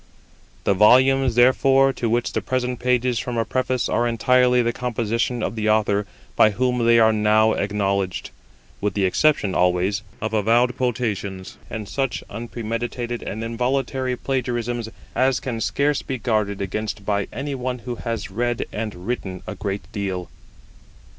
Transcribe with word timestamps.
The 0.63 0.73
volumes, 0.73 1.35
therefore, 1.35 1.93
to 1.93 2.09
which 2.09 2.33
the 2.33 2.41
present 2.41 2.79
pages 2.79 3.19
form 3.19 3.37
a 3.37 3.45
Preface 3.45 3.87
are 3.87 4.07
entirely 4.07 4.63
the 4.63 4.73
composition 4.73 5.43
of 5.43 5.55
the 5.55 5.69
Author 5.69 6.07
by 6.35 6.49
whom 6.49 6.83
they 6.87 6.97
are 6.97 7.13
now 7.13 7.53
acknowledged, 7.53 8.31
with 8.81 8.95
the 8.95 9.05
exception, 9.05 9.53
always, 9.53 10.01
of 10.19 10.33
avowed 10.33 10.75
quotations, 10.75 11.57
and 11.69 11.87
such 11.87 12.23
unpremeditated 12.31 13.21
and 13.21 13.43
involuntary 13.43 14.15
plagiarisms 14.15 14.89
as 15.13 15.39
can 15.39 15.61
scarce 15.61 16.01
be 16.01 16.17
guarded 16.17 16.61
against 16.61 17.05
by 17.05 17.27
any 17.31 17.53
one 17.53 17.77
who 17.85 17.97
has 17.97 18.31
read 18.31 18.65
and 18.73 19.05
written 19.05 19.43
a 19.45 19.53
great 19.53 19.83
deal. 19.91 20.29